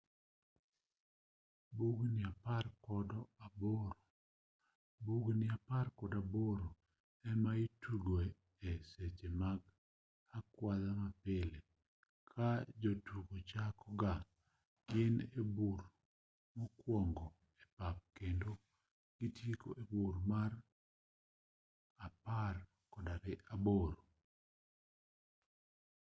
[1.75, 2.15] bugni
[5.59, 6.67] apar kod aboro
[7.29, 8.25] ema itugoe
[8.69, 9.59] e seche mag
[10.37, 11.59] akwadha mapile
[12.29, 12.49] ka
[12.81, 14.13] jotugo chako ga
[14.89, 15.03] gi
[15.39, 15.79] e bur
[16.55, 17.27] mokuongo
[17.61, 18.51] e pap kendo
[19.17, 20.51] gitieko e bur mar
[22.07, 22.55] apar
[22.93, 23.07] kod
[23.55, 23.99] aboro